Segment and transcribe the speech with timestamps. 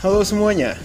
[0.00, 0.80] Halo semuanya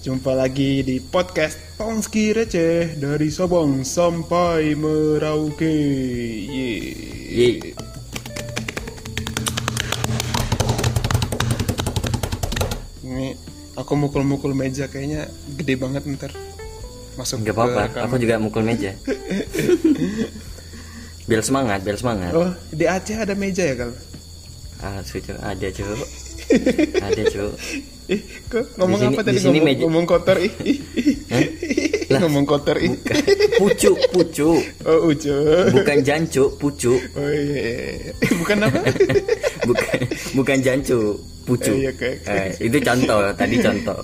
[0.00, 5.68] Jumpa lagi di podcast Tongski Receh Dari Sabang sampai Merauke
[6.48, 6.96] Yeay.
[7.28, 7.56] Yeay.
[13.04, 13.36] Ini
[13.76, 15.28] aku mukul-mukul meja kayaknya
[15.60, 16.32] gede banget ntar
[17.20, 18.96] Masuk Gak apa-apa, aku juga mukul meja.
[21.28, 22.32] biar semangat, biar semangat.
[22.32, 23.92] Oh di Aceh ada meja ya kal?
[24.80, 26.29] Ah, cuy, ada cuy.
[26.98, 27.50] Ada cuy.
[28.10, 29.38] Ih, kok ngomong apa tadi?
[29.38, 30.50] ngomong, meja- ngomong kotor ih?
[32.10, 32.18] Lah.
[32.20, 32.90] ngomong kotor ih.
[33.54, 34.50] Pucu, pucu.
[34.82, 35.30] Oh ucu.
[35.70, 36.98] Bukan jancu, pucu.
[37.14, 38.10] Oh iya.
[38.34, 38.82] Bukan apa?
[39.70, 39.98] Bukan
[40.34, 41.14] bukan jancu,
[41.44, 41.70] pucu.
[41.70, 42.10] Eh, iya, oke.
[42.26, 43.98] Eh, itu contoh, tadi contoh.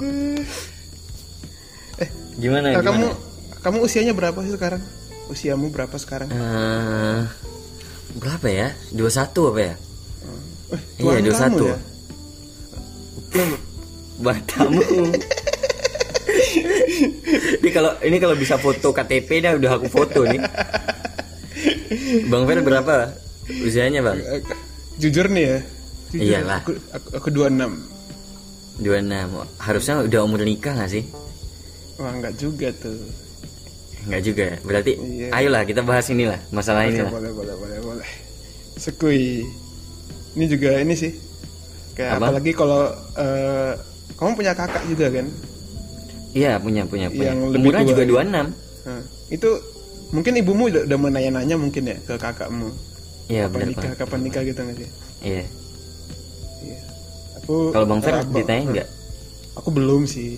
[1.99, 2.09] Eh,
[2.39, 2.85] Gimana, gimana?
[2.85, 3.07] kamu
[3.59, 4.83] kamu usianya berapa sih sekarang?
[5.27, 6.31] Usiamu berapa sekarang?
[6.31, 7.21] Eh,
[8.17, 8.69] berapa ya?
[8.93, 9.75] 21 apa ya?
[10.71, 11.35] Eh, Iya, tuan 21.
[11.35, 11.79] kamu ya?
[14.17, 14.81] Batamu.
[17.61, 20.41] ini kalau ini kalau bisa foto KTP dah udah aku foto nih.
[22.33, 23.13] Bang Fer berapa
[23.63, 24.19] usianya, Bang?
[24.97, 25.59] Jujur nih ya.
[26.13, 26.61] Jujur, Iyalah.
[26.65, 28.81] Aku, aku, aku 26.
[28.81, 29.61] 26.
[29.61, 31.05] Harusnya udah umur nikah gak sih?
[31.97, 32.97] Wah, enggak juga tuh.
[34.09, 34.57] Enggak juga ya.
[34.63, 35.29] Berarti Iya.
[35.33, 38.09] ayolah kita bahas inilah, masalah ini boleh, boleh, boleh, boleh.
[38.77, 39.45] Sekui.
[40.37, 41.13] Ini juga ini sih.
[41.97, 42.29] Kayak Apa?
[42.29, 42.83] apalagi kalau
[43.17, 43.73] eh,
[44.15, 45.27] kamu punya kakak juga kan?
[46.37, 47.33] Iya, punya punya punya.
[47.33, 48.13] Yang lebih Umurnya tua juga gitu.
[48.13, 48.29] 26.
[48.87, 49.49] Nah, itu
[50.07, 52.69] mungkin ibumu udah, udah menanya-nanya mungkin ya ke kakakmu.
[53.27, 54.89] Iya, kapan nikah, kapan nikah gitu nggak sih?
[55.25, 55.45] Iya.
[56.63, 56.81] Iya.
[57.41, 58.89] Aku Kalau Bang Fer ditanya enggak?
[59.57, 60.37] Aku belum sih.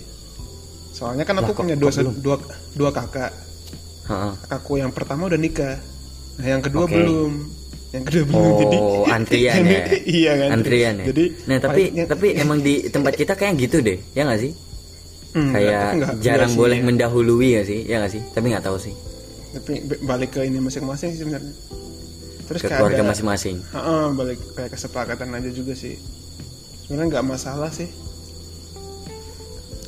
[0.89, 2.13] Soalnya kan aku Lah, kok- punya kok dua, belum?
[2.23, 2.35] dua
[2.73, 3.31] dua kakak.
[4.07, 4.33] Heeh.
[4.41, 5.75] Kakakku yang pertama udah nikah.
[6.39, 6.95] Nah, yang kedua Oke.
[6.95, 7.31] belum.
[7.89, 8.41] Yang kedua.
[8.55, 9.81] Jadi Oh, antrian ya.
[10.05, 10.49] iya kan.
[10.51, 11.05] Antrian ya.
[11.09, 13.97] Jadi nah, tapi paling- tapi emang di tempat kita kayak gitu deh.
[14.13, 14.51] Ya nggak sih?
[15.29, 16.85] Hmm, kayak tapi nggak- jarang nggak sih, boleh ya.
[16.85, 17.79] mendahului ya sih?
[17.83, 18.21] Ya nggak sih?
[18.27, 18.93] Tapi nggak tahu sih.
[19.49, 21.53] Tapi balik ke ini masing-masing sih sebenarnya.
[22.45, 23.57] Terus Ke keluarga masing-masing.
[23.63, 25.97] Heeh, balik kayak kesepakatan aja juga sih.
[26.83, 27.89] Sebenarnya nggak masalah sih.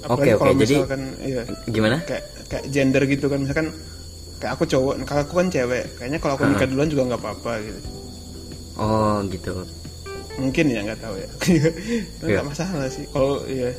[0.03, 2.01] Oke, oke, kalau jadi- misalkan iya, Gimana?
[2.01, 3.69] kayak kayak gender gitu kan misalkan
[4.41, 7.51] kayak aku cowok, kalau aku kan cewek, kayaknya kalau aku nikah duluan juga nggak apa-apa
[7.61, 7.79] gitu.
[8.75, 9.53] Oh, gitu.
[10.35, 11.29] Mungkin ya nggak tahu ya.
[12.25, 12.41] nggak Iya.
[12.43, 13.05] masalah sih.
[13.07, 13.69] Kalau iya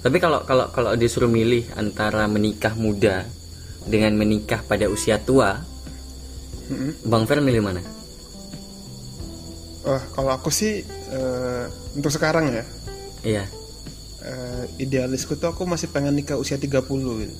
[0.00, 3.26] Tapi kalau kalau kalau disuruh milih antara menikah muda
[3.84, 5.58] dengan menikah pada usia tua,
[6.70, 6.94] Mm-mm.
[7.04, 7.82] Bang Fer milih mana?
[9.82, 12.64] Wah, kalau aku sih eh, untuk sekarang ya
[13.22, 13.44] Iya.
[14.22, 16.82] eh, idealisku tuh aku masih pengen nikah usia 30
[17.22, 17.34] gitu.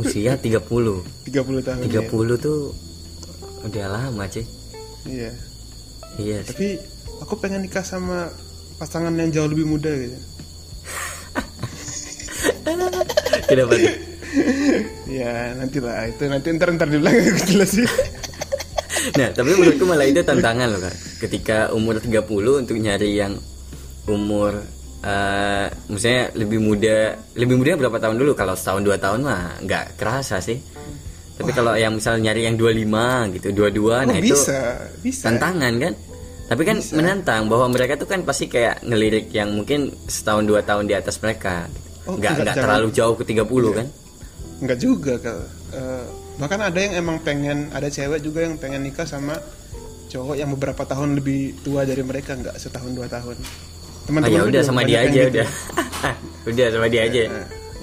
[0.00, 0.62] Usia 30.
[0.62, 1.80] 30 tahun.
[1.84, 2.36] 30 ya.
[2.40, 2.72] tuh
[3.66, 4.46] udah lama, Cih.
[5.04, 5.30] Iya.
[6.20, 6.48] Iya sih.
[6.52, 6.68] Tapi
[7.24, 8.28] aku pengen nikah sama
[8.76, 10.18] pasangan yang jauh lebih muda gitu.
[13.48, 13.94] Kenapa tuh?
[15.12, 17.88] Ya nantilah itu nanti ntar ntar dibilang aku jelasin.
[19.02, 20.94] Nah, tapi menurutku malah itu tantangan loh, Kak.
[21.26, 22.22] Ketika umur 30
[22.62, 23.34] untuk nyari yang
[24.06, 24.62] umur
[25.02, 28.32] eh maksudnya lebih muda, lebih muda berapa tahun dulu?
[28.38, 30.58] Kalau setahun dua tahun mah nggak kerasa sih.
[31.32, 35.26] Tapi kalau yang misal nyari yang 25 gitu, 22 Oh, nah itu bisa, bisa.
[35.26, 35.92] tantangan kan?
[36.46, 40.86] Tapi kan menantang bahwa mereka tuh kan pasti kayak ngelirik yang mungkin setahun dua tahun
[40.86, 41.66] di atas mereka.
[42.04, 43.86] Oh, nggak nggak terlalu jauh ke 30 kan?
[44.62, 46.06] Enggak juga kalau eh,
[46.38, 49.34] bahkan ada yang emang pengen ada cewek juga yang pengen nikah sama
[50.12, 53.34] cowok yang beberapa tahun lebih tua dari mereka nggak setahun dua tahun.
[54.02, 55.30] Ah, Teman-teman ya aku udah juga sama dia aja gitu.
[55.32, 55.48] udah.
[56.50, 57.22] udah sama dia aja.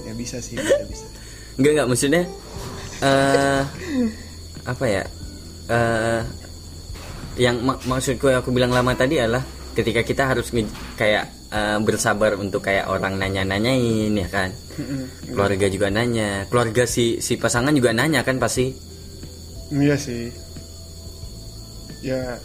[0.03, 1.05] Ya bisa sih, bisa bisa.
[1.55, 2.23] Enggak enggak maksudnya
[2.99, 3.61] eh
[4.63, 5.03] apa ya?
[5.69, 6.21] eh
[7.39, 9.39] yang mak- maksudku yang aku bilang lama tadi adalah
[9.71, 10.51] ketika kita harus
[10.97, 14.51] kayak eh, bersabar untuk kayak orang nanya-nanyain ya kan.
[15.23, 18.75] Keluarga juga nanya, keluarga si si pasangan juga nanya kan pasti.
[19.71, 20.33] Iya sih.
[22.01, 22.39] Ya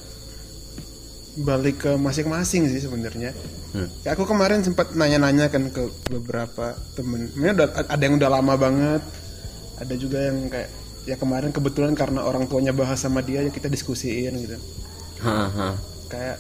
[1.43, 3.35] balik ke masing-masing sih sebenarnya.
[3.75, 3.91] Hmm.
[4.07, 7.31] Ya, aku kemarin sempat nanya-nanya kan ke beberapa temen.
[7.35, 9.03] Sebenarnya udah ada yang udah lama banget.
[9.83, 10.71] Ada juga yang kayak
[11.05, 14.57] ya kemarin kebetulan karena orang tuanya bahas sama dia ya kita diskusiin gitu.
[15.21, 15.75] Haha.
[16.07, 16.39] Kayak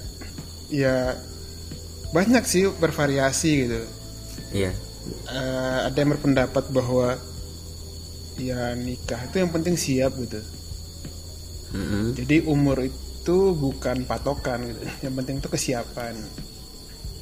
[0.71, 1.19] ya
[2.15, 3.81] banyak sih bervariasi gitu.
[4.55, 4.71] Iya.
[5.29, 7.19] Eh, ada yang berpendapat bahwa
[8.39, 10.41] ya nikah itu yang penting siap gitu.
[11.75, 12.15] Mm-mm.
[12.15, 14.81] Jadi umur itu bukan patokan gitu.
[15.09, 16.15] Yang penting itu kesiapan.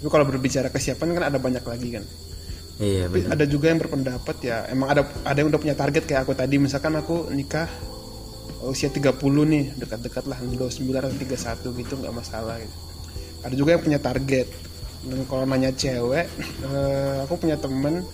[0.03, 2.05] Tapi kalau berbicara kesiapan kan ada banyak lagi kan.
[2.83, 6.27] Iya Tapi ada juga yang berpendapat ya emang ada ada yang udah punya target kayak
[6.27, 7.71] aku tadi misalkan aku nikah
[8.67, 12.77] usia 30 nih dekat-dekat lah 29 atau 31 gitu nggak masalah gitu.
[13.47, 14.49] Ada juga yang punya target
[15.03, 16.27] dan kalau nanya cewek
[16.67, 18.07] eh, aku punya temen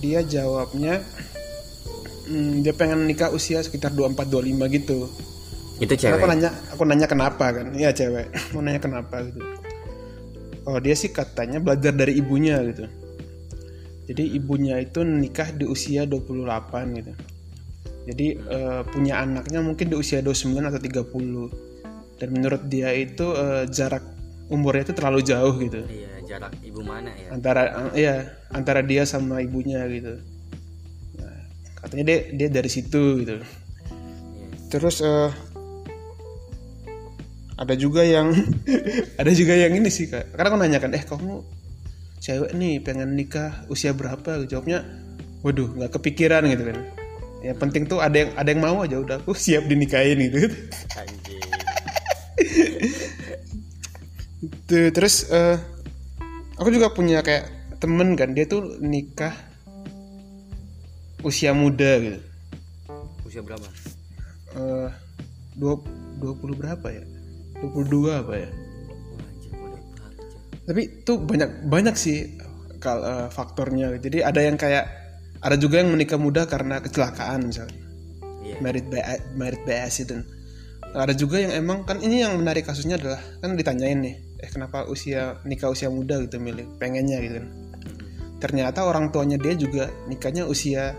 [0.00, 1.00] dia jawabnya
[2.28, 5.08] hmm, dia pengen nikah usia sekitar 24-25 gitu
[5.78, 6.18] Itu cewek.
[6.18, 7.72] aku nanya aku nanya kenapa kan.
[7.72, 8.28] Iya cewek.
[8.52, 9.40] Mau nanya kenapa gitu.
[10.62, 12.86] Kalau dia sih katanya belajar dari ibunya gitu.
[14.12, 17.12] Jadi ibunya itu nikah di usia 28 gitu.
[18.02, 23.66] Jadi eh, punya anaknya mungkin di usia 29 atau 30 dan menurut dia itu eh,
[23.70, 24.02] jarak
[24.50, 25.80] umurnya itu terlalu jauh gitu.
[25.86, 27.28] Iya, jarak ibu mana ya?
[27.34, 28.14] antara eh, iya
[28.50, 30.18] antara dia sama ibunya gitu.
[31.18, 31.38] Nah,
[31.82, 33.38] katanya dia dia dari situ gitu.
[33.38, 34.56] Iya.
[34.70, 35.30] terus eh,
[37.62, 38.34] ada juga yang
[39.20, 40.34] ada juga yang ini sih kak.
[40.34, 41.32] Karena aku nanyakan eh kamu
[42.18, 44.42] cewek nih pengen nikah usia berapa?
[44.50, 44.82] Jawabnya
[45.46, 46.78] waduh nggak kepikiran gitu kan.
[47.42, 50.50] Ya penting tuh ada yang ada yang mau aja udah aku siap dinikahin gitu.
[50.98, 51.42] Anjir.
[54.66, 55.54] Tuh, terus eh,
[56.58, 59.34] aku juga punya kayak temen kan dia tuh nikah
[61.22, 62.18] usia muda gitu.
[63.22, 63.70] Usia berapa?
[64.52, 64.90] eh
[65.56, 65.80] dua
[66.20, 67.04] dua puluh berapa ya
[67.62, 68.50] 22 apa ya?
[70.62, 72.38] Tapi tuh banyak banyak sih
[72.82, 73.94] kal eh, faktornya.
[74.02, 74.84] Jadi ada yang kayak
[75.42, 77.78] ada juga yang menikah muda karena kecelakaan misalnya
[78.42, 78.58] Iya.
[78.58, 78.98] married by
[79.38, 80.26] married by accident
[80.92, 84.84] ada juga yang emang kan ini yang menarik kasusnya adalah kan ditanyain nih eh kenapa
[84.90, 86.66] usia nikah usia muda gitu milih?
[86.76, 87.48] Pengennya gitu kan.
[88.42, 90.98] Ternyata orang tuanya dia juga nikahnya usia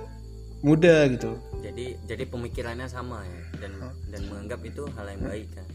[0.64, 1.36] muda gitu.
[1.60, 3.76] Jadi jadi pemikirannya sama ya dan
[4.10, 5.68] dan menganggap itu hal yang baik kan.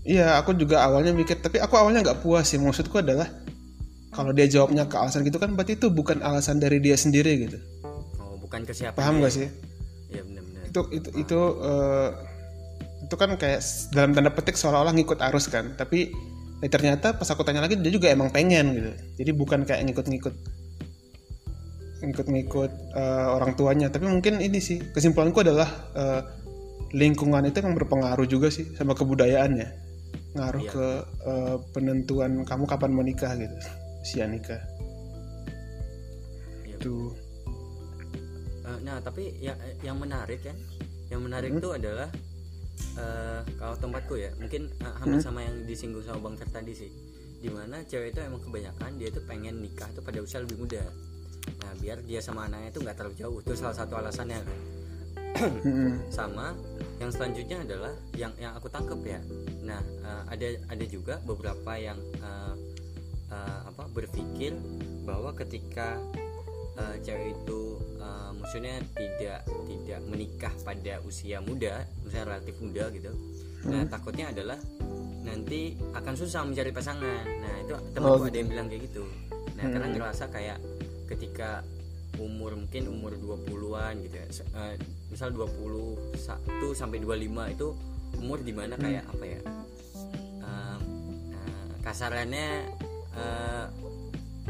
[0.00, 2.56] Iya, aku juga awalnya mikir, tapi aku awalnya nggak puas sih.
[2.56, 3.28] Maksudku adalah
[4.10, 7.58] kalau dia jawabnya ke alasan gitu kan berarti itu bukan alasan dari dia sendiri gitu.
[8.18, 8.98] Oh, bukan ke siapa?
[8.98, 9.46] Paham gak sih?
[10.10, 10.66] Iya benar-benar.
[10.66, 12.08] Itu itu itu eh,
[13.06, 13.62] itu kan kayak
[13.94, 15.78] dalam tanda petik seolah-olah ngikut arus kan.
[15.78, 16.10] Tapi
[16.58, 18.90] eh, ternyata pas aku tanya lagi dia juga emang pengen gitu.
[19.22, 20.34] Jadi bukan kayak ngikut-ngikut
[22.02, 23.94] ngikut-ngikut eh, orang tuanya.
[23.94, 26.20] Tapi mungkin ini sih kesimpulanku adalah eh,
[26.98, 29.89] lingkungan itu emang berpengaruh juga sih sama kebudayaannya.
[30.30, 30.70] Ngaruh Iya.
[30.70, 30.88] ke
[31.26, 33.56] eh, penentuan kamu kapan menikah gitu.
[34.02, 34.62] Usia nikah.
[36.66, 36.76] Iya.
[36.78, 37.12] Tuh.
[38.66, 40.56] Eh, nah, tapi yang yang menarik kan,
[41.10, 42.08] yang menarik itu adalah
[42.98, 46.90] eh kalau tempatku ya, mungkin eh, hampir sama yang disinggung sama Bang Fer tadi sih.
[47.40, 50.84] Di mana cewek itu emang kebanyakan dia tuh pengen nikah tuh pada usia lebih muda.
[51.64, 53.38] Nah, biar dia sama anaknya tuh nggak terlalu jauh.
[53.40, 54.60] Itu salah satu alasannya kan.
[55.40, 56.10] Mm-mm.
[56.10, 56.52] sama
[56.98, 59.20] yang selanjutnya adalah yang yang aku tangkep ya
[59.64, 62.54] nah eh, ada ada juga beberapa yang eh,
[63.30, 64.56] eh, apa berpikir
[65.04, 66.00] bahwa ketika
[66.78, 67.60] eh, cewek itu
[68.00, 73.12] eh, maksudnya tidak tidak menikah pada usia muda misalnya relatif muda gitu.
[73.68, 74.56] Nah takutnya adalah
[75.20, 77.24] nanti akan susah mencari pasangan.
[77.28, 79.04] Nah itu temanku ada yang bilang kayak gitu.
[79.60, 80.58] Nah karena ngerasa kayak
[81.12, 81.60] ketika
[82.20, 84.74] umur mungkin umur 20-an gitu ya eh,
[85.08, 86.16] misal 21
[86.76, 87.68] sampai 25 itu
[88.18, 89.40] umur di mana kayak apa ya?
[90.42, 90.82] Em,
[91.34, 92.48] eh, kasarannya
[93.14, 93.66] eh,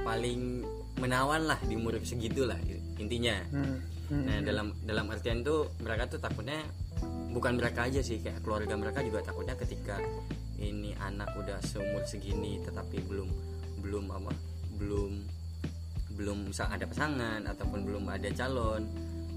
[0.00, 0.64] paling
[1.00, 2.60] menawan lah di umur segitu lah
[3.00, 3.36] intinya
[4.10, 4.26] Mm.
[4.26, 6.58] nah dalam dalam artian tuh mereka tuh takutnya
[7.30, 10.02] bukan mereka aja sih kayak keluarga mereka juga takutnya ketika
[10.58, 13.30] ini anak udah seumur segini tetapi belum
[13.78, 14.34] belum apa
[14.82, 15.12] belum
[16.18, 18.82] belum ada pasangan ataupun belum ada calon.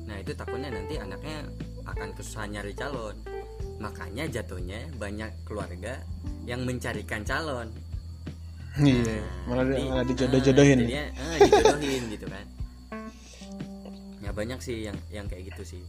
[0.04, 1.48] Nah itu takutnya nanti anaknya
[1.88, 3.16] akan kesusahan nyari calon
[3.84, 6.00] makanya jatuhnya banyak keluarga
[6.48, 7.68] yang mencarikan calon.
[8.80, 10.80] Iya, malah, Jadi, malah ah, dijodoh-jodohin.
[10.82, 12.46] jadinya, ah, dijodohin gitu kan.
[14.24, 15.84] Ya banyak sih yang yang kayak gitu sih.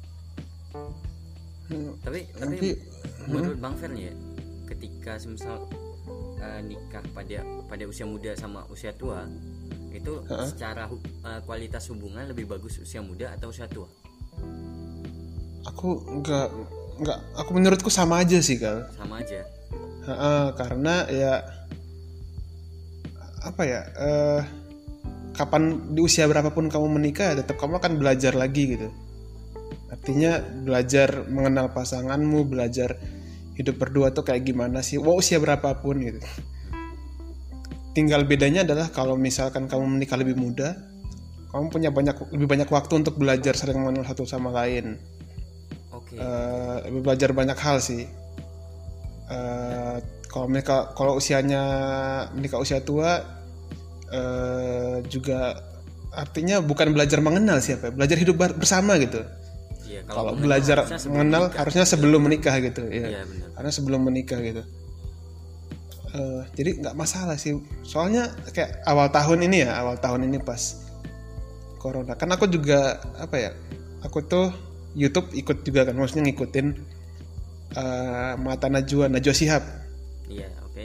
[1.71, 2.77] Hmm, tapi tapi
[3.25, 4.15] menurut bang Fer nih ya
[4.69, 5.65] ketika semisal
[6.43, 9.25] eh, nikah pada pada usia muda sama usia tua
[9.95, 13.89] itu secara hu- eh, kualitas hubungan lebih bagus usia muda atau usia tua?
[15.65, 16.49] Aku nggak
[16.95, 18.87] nggak aku menurutku sama aja sih kal.
[18.95, 19.43] sama aja.
[20.05, 21.33] Heeh, karena ya
[23.45, 24.41] apa ya eh,
[25.35, 28.89] kapan di usia berapapun kamu menikah tetap kamu akan belajar lagi gitu.
[29.91, 32.99] Artinya belajar mengenal pasanganmu belajar
[33.55, 35.01] hidup berdua tuh kayak gimana sih?
[35.01, 36.21] Wow usia berapapun gitu.
[37.95, 40.95] Tinggal bedanya adalah kalau misalkan kamu menikah lebih muda
[41.55, 44.99] kamu punya banyak lebih banyak waktu untuk belajar saling mengenal satu sama lain
[46.15, 48.07] oke Eh, lebih belajar banyak hal sih.
[49.27, 49.97] Eh,
[50.31, 51.63] kalau mereka kalau usianya
[52.35, 53.23] menikah usia tua
[54.11, 55.59] eh, juga
[56.15, 59.19] artinya bukan belajar mengenal siapa, ya, belajar hidup bersama gitu.
[59.85, 61.59] Iya, Kalau mengenal belajar harusnya mengenal menikah.
[61.59, 63.07] harusnya sebelum menikah gitu, ya.
[63.11, 63.49] Iya, benar.
[63.59, 64.63] Karena sebelum menikah gitu.
[66.15, 70.79] Eh, jadi nggak masalah sih soalnya kayak awal tahun ini ya awal tahun ini pas
[71.83, 73.51] corona kan aku juga apa ya
[73.99, 74.55] aku tuh
[74.95, 76.67] YouTube ikut juga kan maksudnya ngikutin
[77.75, 79.63] eh, mata Najwa Najwa Shihab.
[80.31, 80.85] Iya oke.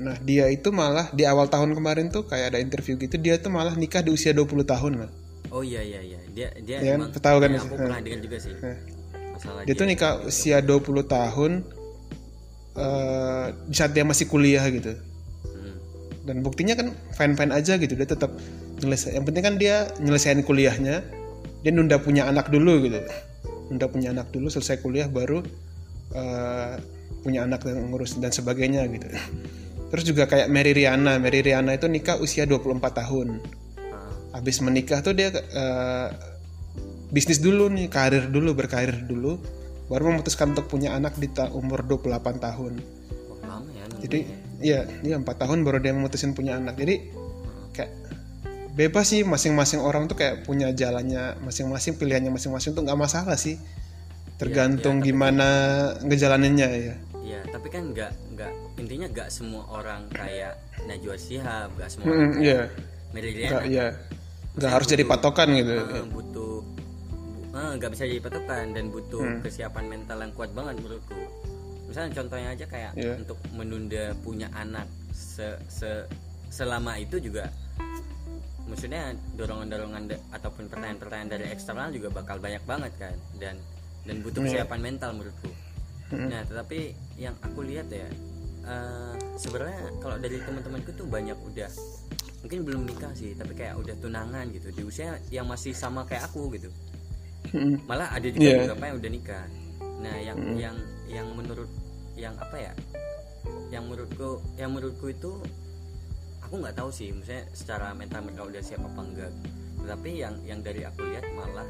[0.00, 3.50] Nah dia itu malah di awal tahun kemarin tuh kayak ada interview gitu dia tuh
[3.50, 5.10] malah nikah di usia 20 tahun lah
[5.54, 6.18] oh iya iya iya.
[6.34, 6.98] Dia dia Iya kan?
[6.98, 7.50] emang Tahu kan?
[7.50, 7.60] ya, ya?
[7.62, 8.52] aku pernah dengar juga sih.
[8.58, 8.76] Nah,
[9.38, 11.52] masalah dia tuh nikah usia 20 tahun
[12.74, 14.94] eh, di saat dia masih kuliah gitu.
[15.44, 15.76] Hmm.
[16.26, 18.32] dan buktinya kan fine aja gitu dia tetap
[18.82, 21.04] nyelesain yang penting kan dia nyelesain kuliahnya
[21.64, 23.00] dia nunda punya anak dulu gitu.
[23.72, 25.40] Nunda punya anak dulu selesai kuliah baru
[26.12, 26.76] eh,
[27.24, 29.08] punya anak dan ngurus dan sebagainya gitu.
[29.88, 31.16] Terus juga kayak Mary Riana.
[31.16, 33.40] Mary Riana itu nikah usia 24 tahun.
[33.80, 36.08] Ah, habis menikah tuh dia eh,
[37.08, 39.40] bisnis dulu nih karir dulu berkarir dulu
[39.88, 42.72] baru memutuskan untuk punya anak di ta- umur 28 tahun.
[43.48, 44.18] Lama ya jadi
[44.60, 46.76] iya iya empat tahun baru dia memutusin punya anak.
[46.76, 47.08] Jadi
[47.72, 47.92] kayak
[48.74, 53.54] bebas sih masing-masing orang tuh kayak punya jalannya masing-masing pilihannya masing-masing tuh nggak masalah sih
[54.34, 55.46] tergantung gimana
[56.02, 61.88] ngejalaninnya ya Iya, tapi kan nggak nggak intinya nggak semua orang kayak Najwa Shihab, nggak
[61.88, 62.60] semua Hmm, orang kayak iya
[63.16, 63.92] Mary nggak
[64.54, 66.54] nggak harus jadi patokan gitu eh, butuh
[67.54, 69.40] nggak bisa jadi patokan dan butuh Hmm.
[69.40, 71.16] kesiapan mental yang kuat banget menurutku.
[71.88, 73.14] Misalnya contohnya aja kayak Iya.
[73.16, 76.04] untuk menunda punya anak se, se-
[76.50, 77.48] selama itu juga
[78.64, 80.02] maksudnya dorongan-dorongan
[80.32, 83.56] ataupun pertanyaan-pertanyaan dari eksternal juga bakal banyak banget kan dan
[84.04, 84.64] dan butuh Iya.
[84.64, 85.50] kesiapan mental menurutku.
[86.14, 86.78] Nah, tetapi
[87.16, 88.06] yang aku lihat ya
[88.64, 91.68] eh, sebenarnya kalau dari teman-temanku tuh banyak udah
[92.40, 96.28] mungkin belum nikah sih, tapi kayak udah tunangan gitu di usia yang masih sama kayak
[96.28, 96.68] aku gitu.
[97.84, 98.56] Malah ada juga Iya.
[98.64, 99.44] beberapa yang udah nikah.
[100.00, 101.68] Nah, yang yang yang menurut
[102.14, 102.72] yang apa ya?
[103.68, 105.32] Yang menurutku yang menurutku itu
[106.44, 109.32] aku nggak tahu sih, misalnya secara mental mereka udah siap apa enggak.
[109.80, 111.66] Tetapi yang yang dari aku lihat malah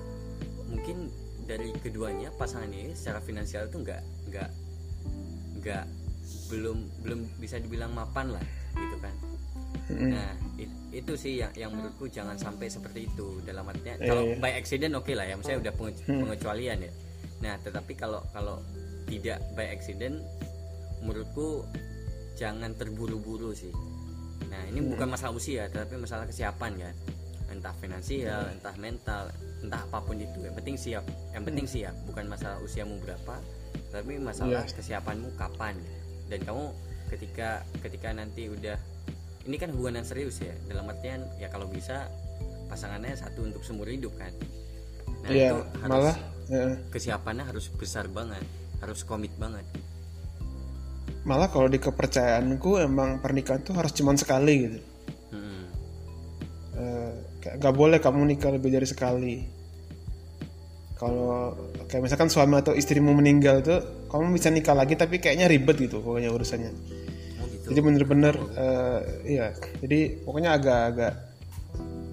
[0.67, 1.09] mungkin
[1.45, 4.51] dari keduanya pasangan ini secara finansial itu nggak nggak
[5.61, 5.85] nggak
[6.49, 9.15] belum belum bisa dibilang mapan lah gitu kan.
[9.93, 13.43] Nah it- itu sih yang yang menurutku jangan sampai seperti itu.
[13.43, 14.37] Dalam artinya Iya, kalau iya.
[14.41, 16.93] by accident oke lah ya misalnya udah pengecu- pengecualian ya.
[17.43, 18.63] Nah tetapi kalau kalau
[19.05, 20.23] tidak by accident
[21.05, 21.69] menurutku
[22.35, 23.71] jangan terburu-buru sih
[24.51, 26.95] nah ini bukan masalah usia tetapi masalah kesiapan kan
[27.53, 29.31] entah finansial entah mental
[29.65, 30.45] entah apa pun itu.
[30.45, 31.05] Yang penting siap.
[31.33, 31.95] Yang penting siap.
[32.05, 33.41] Bukan masalah usiamu berapa
[33.91, 35.79] tapi masalah kesiapanmu kapan.
[36.29, 36.75] Dan kamu
[37.09, 38.77] ketika ketika nanti udah
[39.45, 40.53] ini kan hubungan yang serius ya.
[40.69, 42.13] Dalam artian ya kalau bisa
[42.69, 44.33] pasangannya satu untuk seumur hidup kan.
[45.25, 46.17] Nah Iya, itu harus malah
[46.53, 48.45] ya, kesiapannya harus besar banget
[48.85, 49.65] harus komit banget
[51.25, 54.79] malah kalau di kepercayaanku emang pernikahan tuh harus cuman sekali gitu.
[55.33, 55.65] Hmm.
[56.77, 59.37] Eh, kayak nggak boleh kamu nikah lebih dari sekali.
[60.95, 61.57] Kalau
[61.89, 66.05] kayak misalkan suami atau istrimu meninggal tuh kamu bisa nikah lagi tapi kayaknya ribet gitu
[66.05, 66.71] pokoknya urusannya.
[67.41, 67.65] Oh gitu.
[67.73, 69.47] Jadi bener-bener eh, iya.
[69.81, 71.13] Jadi pokoknya agak-agak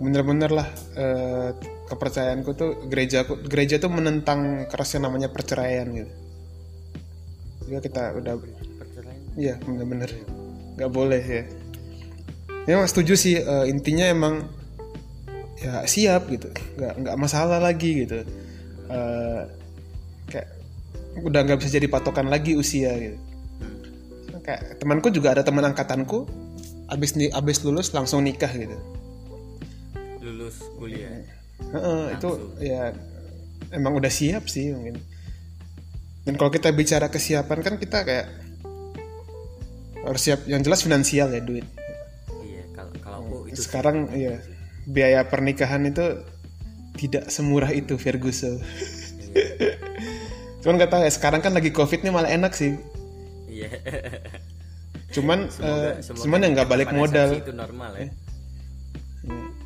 [0.02, 1.50] bener-bener lah eh,
[1.92, 6.12] kepercayaanku tuh gereja gereja tuh menentang kerasnya namanya perceraian gitu.
[7.68, 8.34] Jadi kita udah
[9.40, 10.12] Iya bener-bener
[10.76, 11.44] nggak boleh ya.
[12.68, 14.36] Ya emang setuju sih eh, intinya emang
[15.62, 16.52] ya siap gitu.
[16.78, 18.24] Nggak nggak masalah lagi gitu.
[18.92, 19.42] Eh,
[20.28, 20.50] kayak
[21.24, 23.18] udah nggak bisa jadi patokan lagi usia gitu.
[24.42, 26.26] Kayak temanku juga ada teman angkatanku
[26.92, 28.76] abis nih abis lulus langsung nikah gitu.
[30.20, 31.24] Lulus kuliah?
[31.72, 32.92] Heeh, itu ya
[33.72, 35.00] emang udah siap sih mungkin.
[36.28, 38.28] Dan kalau kita bicara kesiapan kan kita kayak
[40.04, 40.46] harus siap.
[40.46, 41.66] Yang jelas finansial ya duit.
[42.42, 44.42] Iya kalau kalau aku itu sekarang ya
[44.86, 46.26] biaya pernikahan itu
[46.98, 48.60] tidak semurah itu Ferguson.
[50.62, 52.78] Cuman nggak tahu ya sekarang kan lagi covid nih malah enak sih.
[53.50, 53.70] Iya.
[55.12, 57.30] Cuman Semoga- eh, semoga cuman yang nggak balik modal.
[57.38, 58.08] itu normal ya.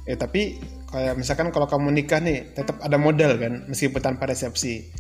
[0.06, 0.62] Ya tapi
[0.92, 4.94] kayak misalkan kalau kamu nikah nih tetap ada modal kan meskipun tanpa resepsi.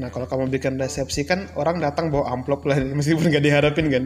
[0.00, 4.04] Nah kalau kamu bikin resepsi kan orang datang bawa amplop lah meskipun nggak diharapin kan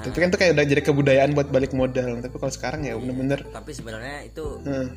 [0.00, 3.40] tapi kan itu kayak udah jadi kebudayaan buat balik modal tapi kalau sekarang ya bener-bener
[3.48, 4.44] tapi sebenarnya itu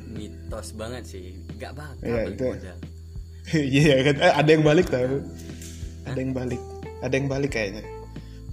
[0.08, 2.46] mitos banget sih nggak bakal Iya, balik itu.
[2.48, 2.76] modal
[3.74, 5.16] iya kan Eh, ada yang balik tahu
[6.04, 6.60] ada yang balik
[7.00, 7.82] ada yang balik kayaknya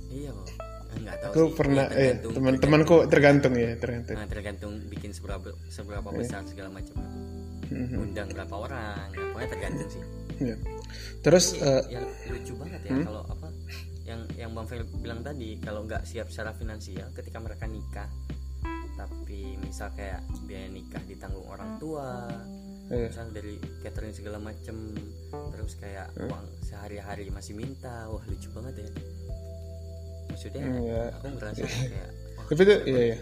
[0.09, 0.47] iya kok
[0.95, 5.49] nggak tahu aku sih pernah Ini eh teman-temanku tergantung ya tergantung Nah, tergantung bikin seberapa
[5.67, 6.97] seberapa besar segala macam.
[7.69, 8.01] Mhm.
[8.01, 10.01] Undang berapa orang, ya, pokoknya tergantung sih.
[10.39, 10.55] Ya.
[11.19, 12.95] terus eh, Yang lucu banget Hmm?
[12.95, 13.47] ya kalau apa?
[14.09, 18.09] Yang yang bang Fel bilang tadi kalau nggak siap secara finansial ketika mereka nikah.
[18.97, 22.25] Tapi misal kayak biaya nikah ditanggung orang tua
[22.89, 23.13] Iya.
[23.13, 23.53] misal dari
[23.85, 24.97] catering segala macem
[25.53, 28.89] terus kayak uang sehari-hari masih minta wah lucu banget ya.
[30.33, 31.01] Maksudnya Iya.
[31.13, 33.17] aku ngerasa kayak wah, tapi itu iya ya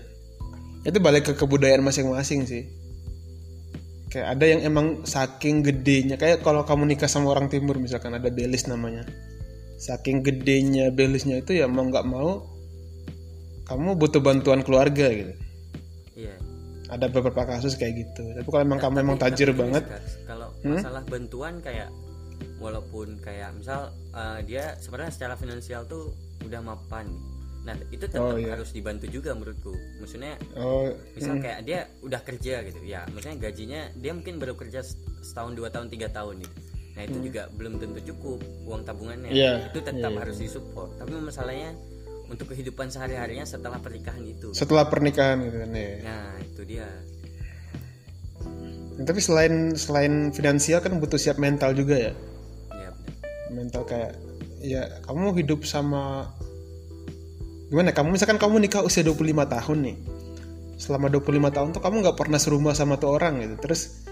[0.88, 2.64] itu balik ke kebudayaan masing-masing sih.
[4.08, 6.16] Kayak ada yang emang saking gedenya.
[6.16, 9.04] Kayak kalau kamu nikah sama orang timur misalkan ada belis namanya
[9.78, 12.44] saking gedenya belisnya itu ya mau nggak mau
[13.64, 15.34] kamu butuh bantuan keluarga gitu
[16.16, 16.34] iya
[16.88, 19.84] ada beberapa kasus kayak gitu tapi kalau emang kamu emang Tapi- tajir tapi banget
[20.24, 20.74] kalau Hmm?
[20.76, 21.90] masalah bantuan kayak
[22.58, 26.10] walaupun kayak misal eh, dia sebenarnya secara finansial tuh
[26.42, 27.22] udah mapan nih.
[27.64, 28.56] Nah, itu tetap Oh, iya.
[28.56, 29.76] harus dibantu juga menurutku.
[30.00, 34.80] Maksudnya oh misal kayak dia udah kerja gitu ya maksudnya gajinya dia mungkin baru kerja
[34.82, 36.56] set- setahun dua tahun tiga tahun gitu
[36.98, 39.30] nah itu juga belum tentu cukup uang tabungannya.
[39.30, 39.38] Hmm.
[39.38, 40.90] Iya, itu tetap iya, harus disupport.
[40.98, 41.78] Tapi masalahnya
[42.28, 44.52] untuk kehidupan sehari harinya setelah pernikahan itu.
[44.52, 46.90] Setelah pernikahan gitu kan ya nah itu dia.
[48.98, 52.14] Nah, tapi selain selain finansial kan butuh siap mental juga ya?
[52.76, 53.24] Ya benar.
[53.54, 54.12] Mental kayak
[54.60, 56.34] ya kamu hidup sama
[57.72, 57.96] gimana?
[57.96, 59.98] Kamu misalkan kamu nikah usia 25 tahun nih.
[60.78, 63.56] Selama 25 tahun tuh kamu nggak pernah serumah sama tuh orang gitu.
[63.64, 64.04] Terus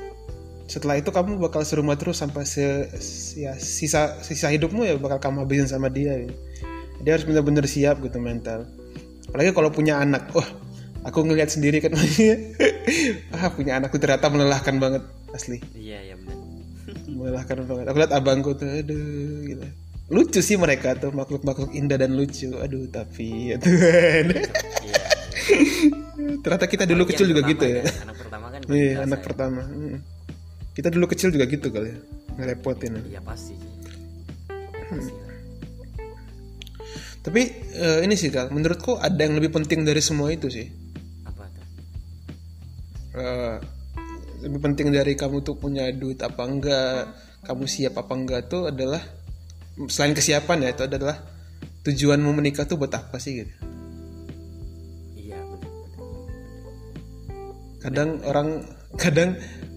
[0.65, 2.89] setelah itu kamu bakal serumah terus sampai se,
[3.37, 6.33] ya, sisa sisa hidupmu ya bakal kamu habisin sama dia gitu.
[7.05, 8.65] dia harus benar-benar siap gitu mental.
[9.29, 10.47] Apalagi kalau punya anak wah
[11.05, 11.93] aku ngelihat sendiri kan
[13.37, 15.03] ah punya anak tuh ternyata melelahkan banget
[15.37, 15.61] asli.
[15.77, 16.37] Iya ya benar
[17.19, 17.85] melelahkan banget.
[17.93, 19.65] Aku lihat abangku tuh aduh gitu.
[20.09, 22.57] Lucu sih mereka tuh makhluk-makhluk indah dan lucu.
[22.57, 24.25] Aduh tapi ya Tuhan.
[24.81, 25.01] Iya
[26.43, 27.81] ternyata kita dulu Apalagi kecil juga gitu ya.
[27.85, 29.61] kan, anak pertama kan iya anak kerasa pertama.
[30.75, 31.99] Kita dulu kecil juga gitu kali ya
[32.35, 32.99] ngerepotin ya.
[32.99, 33.03] ya.
[33.15, 33.55] iya pasti
[34.91, 35.37] pasti lah.
[37.23, 37.41] tapi
[37.79, 40.67] eh, ini sih kak menurutku ada yang lebih penting dari semua itu sih
[41.23, 41.65] apa tuh
[43.15, 43.57] Eh,
[44.43, 47.09] lebih penting dari kamu tuh punya duit apa enggak
[47.47, 48.99] kamu siap apa enggak tuh adalah
[49.87, 51.23] selain kesiapan ya itu adalah
[51.87, 53.53] tujuanmu menikah tuh buat apa sih gitu
[55.15, 56.11] iya benar benar
[57.81, 58.49] kadang orang
[58.99, 59.29] kadang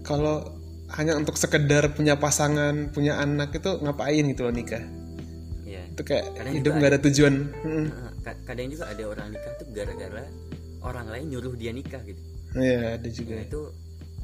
[0.03, 0.58] kalau
[0.97, 4.81] hanya untuk sekedar punya pasangan punya anak itu ngapain gitu loh nikah?
[5.69, 5.85] Iya.
[5.93, 7.35] Itu kayak Kadang hidup nggak ada tujuan.
[8.25, 10.25] Ka- kadang juga ada orang nikah tuh gara-gara
[10.81, 12.21] orang lain nyuruh dia nikah gitu.
[12.57, 13.37] Iya ada juga.
[13.37, 13.63] Nah, itu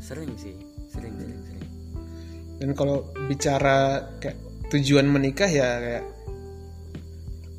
[0.01, 0.57] sering sih
[0.89, 1.65] sering sering sering.
[2.63, 4.39] Dan kalau bicara kayak
[4.73, 6.05] tujuan menikah ya kayak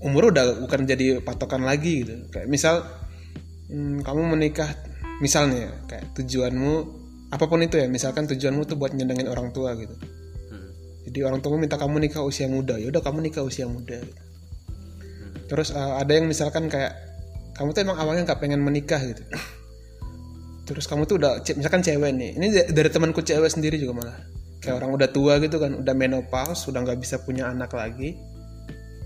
[0.02, 2.26] umur udah bukan jadi patokan lagi gitu.
[2.34, 2.82] Kayak misal
[3.70, 4.74] hmm, kamu menikah
[5.22, 7.05] misalnya ya, kayak tujuanmu
[7.36, 9.92] apa pun itu ya misalkan tujuanmu tuh buat nyenengin orang tua gitu.
[9.92, 10.72] Hmm,
[11.04, 14.00] jadi orang tua minta kamu nikah usia muda ya udah kamu nikah usia muda.
[14.00, 14.16] Gitu.
[14.16, 15.52] hmm.
[15.52, 16.96] terus eh, ada yang misalkan kayak
[17.60, 19.20] kamu tuh emang awalnya nggak pengen menikah gitu.
[20.66, 24.18] Terus kamu tuh udah misalkan cewek nih ini da- dari temanku cewek sendiri juga malah.
[24.64, 28.18] Kayak orang udah tua gitu kan udah menopause udah nggak bisa punya anak lagi.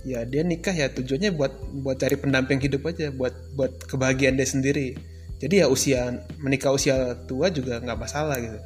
[0.07, 1.51] Ya dia nikah ya tujuannya buat
[1.83, 4.95] buat cari pendamping hidup aja buat buat kebahagiaan dia sendiri
[5.39, 8.59] jadi ya usia menikah usia tua juga nggak masalah gitu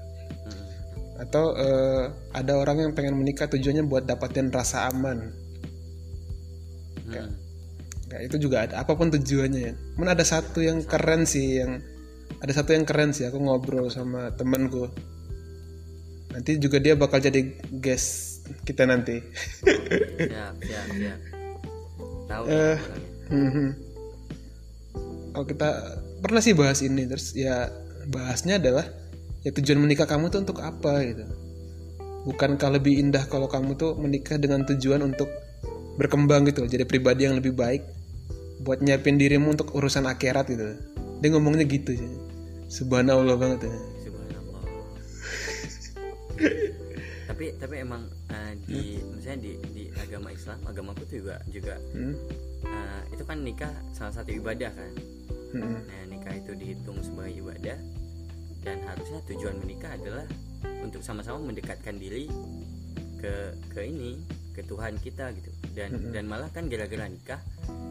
[0.44, 0.66] Hmm.
[1.24, 2.04] atau eh,
[2.36, 5.32] ada orang yang pengen menikah tujuannya buat dapatin rasa aman
[7.04, 7.30] Hmm.
[8.26, 9.74] Itu juga ada apa pun tujuannya ya.
[9.98, 11.82] Cuman ada satu yang keren sih yang
[12.42, 14.90] ada satu yang keren sih aku ngobrol sama temenku.
[16.34, 19.22] Nanti juga dia bakal jadi guest kita nanti.
[20.18, 21.20] siap siap siap
[22.32, 22.46] tahu.
[23.34, 23.68] Mhm.
[25.34, 25.70] Oh kita
[26.24, 27.68] pernah sih bahas ini terus ya
[28.08, 28.88] bahasnya adalah
[29.44, 31.28] ya tujuan menikah kamu tuh untuk apa gitu.
[32.24, 35.28] Bukankah lebih indah kalau kamu tuh menikah dengan tujuan untuk
[36.00, 37.84] berkembang gitu, jadi pribadi yang lebih baik,
[38.64, 40.80] buat nyiapin dirimu untuk urusan akhirat gitu.
[41.20, 42.12] Dia ngomongnya gitu sih.
[42.72, 43.76] Subhanallah banget ya.
[44.08, 44.64] Subhanallah.
[47.28, 52.16] tapi tapi emang eh, di misalnya di di agama Islam agamaku tuh juga juga Hmm?
[52.64, 54.92] eh, itu kan nikah salah satu ibadah kan
[55.54, 55.86] Hmm.
[55.86, 57.78] nah nikah itu dihitung sebagai ibadah.
[58.64, 60.24] Dan harusnya tujuan menikah adalah
[60.82, 62.32] untuk sama-sama mendekatkan diri
[63.20, 64.24] ke ke ini
[64.56, 65.52] ke Tuhan kita gitu.
[65.76, 67.42] Dan dan malah kan gara-gara nikah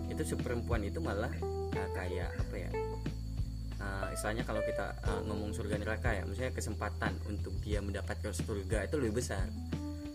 [0.09, 1.33] itu si perempuan itu malah
[1.77, 2.71] eh, kayak apa ya
[3.81, 8.89] eh, istilahnya kalau kita eh, ngomong surga neraka ya misalnya kesempatan untuk dia mendapatkan surga
[8.89, 9.45] itu lebih besar.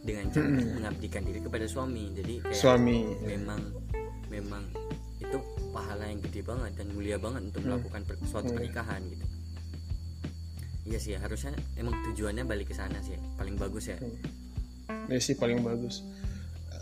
[0.07, 2.15] Dengan cara mengabdikan diri kepada suami.
[2.15, 3.11] Jadi kayak Suami.
[3.27, 3.59] memang
[4.31, 4.63] memang
[6.09, 9.25] yang gede banget dan mulia banget untuk melakukan per- suatu pernikahan gitu.
[10.87, 13.99] Iya sih harusnya emang tujuannya balik ke sana sih paling bagus ya.
[15.11, 15.99] Ya sih paling bagus.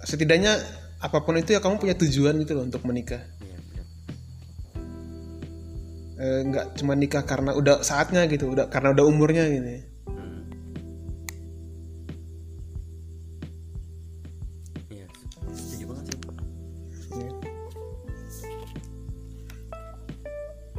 [0.06, 0.62] Setidaknya
[1.02, 3.26] apa pun itu ya kamu punya tujuan gitu loh untuk menikah.
[3.42, 3.86] Iya benar.
[6.22, 9.82] Eh, nggak cuma nikah karena udah saatnya gitu udah karena udah umurnya gitu ya.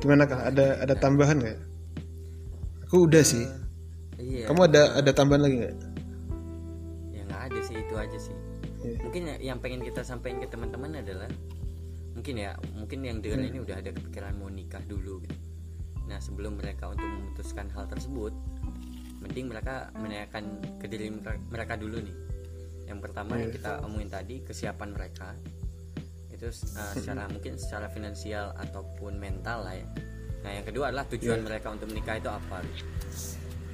[0.06, 1.58] Gimana kak ada ada tambahan nggak
[2.86, 3.42] aku udah sih
[4.16, 4.46] Iya.
[4.48, 5.74] kamu ada ada tambahan lagi nggak
[7.10, 8.36] Ya nggak ada sih itu aja sih.
[8.80, 8.96] Iya.
[9.02, 11.28] Mungkin ya- yang pengen kita sampaikan ke teman-teman adalah
[12.12, 13.48] mungkin ya mungkin yang dengar Hmm.
[13.50, 15.36] ini udah ada kepikiran mau nikah dulu gitu.
[16.06, 18.32] Nah sebelum mereka untuk memutuskan hal tersebut,
[19.20, 20.44] mending mereka menanyakan
[20.78, 21.12] ke diri
[21.50, 22.16] mereka, dulu nih.
[22.86, 23.56] Yang pertama yang Iya.
[23.58, 25.34] kita omongin tadi kesiapan mereka
[26.37, 29.87] itu uh, secara mungkin secara finansial ataupun mental lah ya.
[30.44, 32.61] Nah yang kedua adalah tujuan mereka untuk menikah itu apa?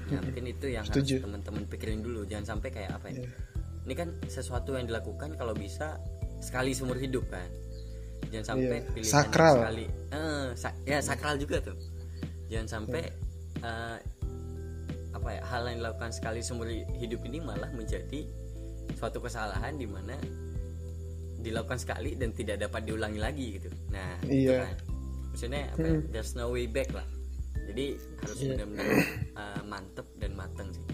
[0.09, 1.27] Nah mungkin itu yang harus Setuju.
[1.27, 2.23] teman-teman pikirin dulu.
[2.25, 3.27] Jangan sampai kayak apa ya?
[3.27, 3.29] Iya.
[3.83, 5.99] Ini kan sesuatu yang dilakukan kalau bisa
[6.39, 7.51] sekali seumur hidup kan.
[8.31, 8.91] Jangan sampai Iya.
[8.95, 9.55] pilihan Sakral.
[9.59, 9.87] sekali.
[10.15, 11.77] Eh, sa- ya sakral juga tuh.
[12.49, 13.03] Jangan sampai
[13.63, 13.99] eh,
[15.13, 18.25] apa ya hal yang dilakukan sekali seumur hidup ini malah menjadi
[18.97, 20.17] suatu kesalahan di mana
[21.43, 23.69] dilakukan sekali dan tidak dapat diulangi lagi gitu.
[23.91, 24.65] Nah, Iya.
[24.65, 24.77] kan.
[25.31, 25.99] Maksudnya apa ya?
[26.09, 27.05] There's no way back lah.
[27.63, 28.49] Jadi harus Iya.
[28.55, 28.87] benar-benar
[29.33, 30.87] eh, mantep dan mateng sih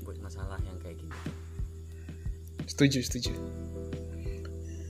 [0.00, 1.14] buat masalah yang kayak gini.
[2.64, 3.32] setuju setuju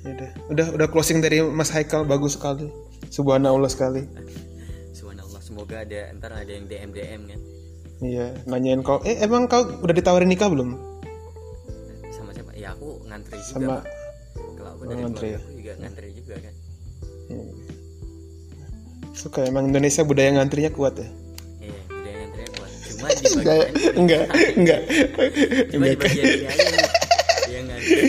[0.02, 2.68] Ya udah udah udah closing dari Mas Haikal bagus sekali
[3.08, 4.02] subhanallah sekali
[4.96, 7.40] Subhanallah, semoga ada ntar ada yang DM DM kan
[8.00, 10.74] iya nanyain kau eh emang kau udah ditawarin nikah belum
[12.10, 12.52] sama siapa?
[12.52, 13.46] Ya aku ngantri juga.
[13.46, 13.76] sama
[14.82, 15.40] aku Oh, dari ngantri ya?
[15.46, 16.54] juga ngantri juga kan.
[19.12, 21.06] suka emang Indonesia budaya ngantrinya kuat ya
[21.60, 22.70] Iya, budaya ngantrinya kuat.
[22.82, 24.80] Cuma di enggak bagian enggak enggak
[25.70, 26.26] cuma di bagian.
[27.44, 28.02] Dia ngantri.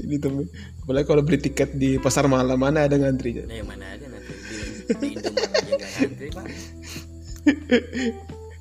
[0.00, 0.46] ini temen
[0.78, 4.32] apalagi kalau beli tiket di pasar malam mana ada ngantri Nah, yang mana ada nanti
[4.38, 4.56] di,
[4.94, 6.44] di Indomaret aja nggak ngantri pak.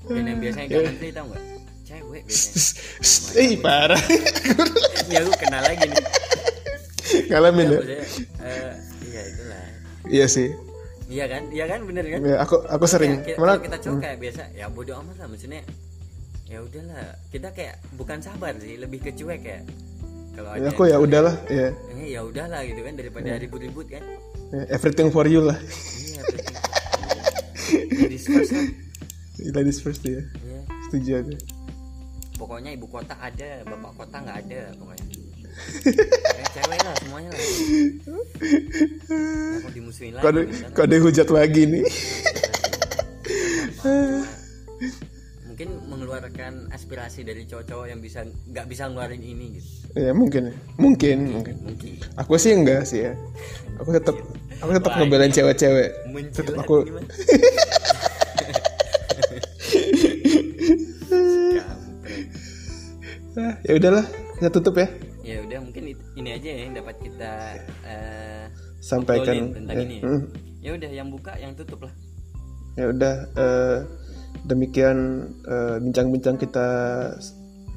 [0.03, 1.43] Dan yang biasanya nggak ngantri tau nggak?
[1.83, 3.37] Cewek biasanya.
[3.37, 4.01] eh parah
[5.05, 6.05] Ini aku kenal lagi nih.
[7.31, 7.79] Ngalamin ya?
[7.79, 8.03] Maksudnya,
[8.43, 8.73] eh,
[9.07, 9.63] iya itulah.
[10.11, 10.49] iya sih.
[11.11, 11.43] Iya kan?
[11.51, 11.79] Iya kan?
[11.87, 12.19] Bener kan?
[12.23, 13.23] ya, aku aku sering.
[13.23, 15.61] Kayak- malah kalau kita cowok kayak biasa ya bodoh amat lah maksudnya
[16.47, 17.07] ya udahlah.
[17.31, 19.59] Kita kayak bukan sabar sih lebih ke cuek ya.
[20.31, 21.71] Kalau ya, aku ya udahlah ya.
[21.95, 24.03] Eh, ya udahlah gitu kan daripada ribut-ribut kan.
[24.51, 25.55] Ya, everything for you lah.
[25.59, 26.21] Iya
[28.03, 28.67] ladies first lah.
[29.57, 30.21] Ladies first ya.
[30.21, 30.59] Iya.
[30.85, 31.35] setuju aja
[32.35, 35.05] pokoknya ibu kota ada bapak kota nggak ada Pokoknya
[36.51, 37.41] cewek lah semuanya lah.
[39.61, 40.71] Aku dimusuhin lagi kode kan.
[40.75, 41.85] kode hujat lagi nih.
[45.51, 49.69] Mungkin mengeluarkan aspirasi dari cowok-cowok yang bisa nggak bisa ngeluarin ini gitu.
[49.95, 50.53] Ya mungkin.
[50.79, 51.91] Mungkin mungkin mungkin.
[52.17, 53.13] aku sih enggak sih ya.
[53.79, 54.15] Aku tetap
[54.61, 55.89] aku tetap ngebelain cewek-cewek.
[56.35, 56.85] tetap aku
[63.63, 64.05] ya udahlah
[64.37, 64.91] kita tutup ya
[66.15, 67.31] ini aja ya yang dapat kita
[67.87, 68.45] eh,
[68.83, 69.55] sampaikan.
[69.55, 70.03] tentang ya, ini ya.
[70.03, 70.21] hmm.
[70.59, 71.93] ya udah yang buka yang tutup lah.
[72.75, 73.77] Ya udah eh,
[74.47, 74.97] demikian
[75.47, 76.67] eh, bincang-bincang kita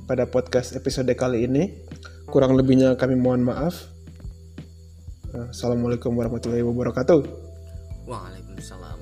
[0.04, 1.86] pada podcast episode kali ini.
[2.26, 3.90] Kurang lebihnya kami mohon maaf.
[5.34, 7.20] Assalamualaikum warahmatullahi wabarakatuh.
[8.06, 8.93] Waalaikumsalam